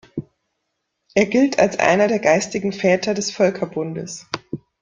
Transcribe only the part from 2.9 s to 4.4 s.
des Völkerbundes.